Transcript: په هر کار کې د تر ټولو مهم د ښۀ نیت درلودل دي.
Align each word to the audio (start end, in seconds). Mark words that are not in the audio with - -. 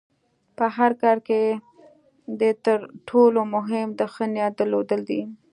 په 0.57 0.65
هر 0.75 0.91
کار 1.03 1.17
کې 1.27 1.41
د 2.39 2.41
تر 2.65 2.79
ټولو 3.09 3.41
مهم 3.55 3.87
د 3.99 4.01
ښۀ 4.13 4.25
نیت 4.33 4.53
درلودل 4.59 5.01
دي. 5.09 5.21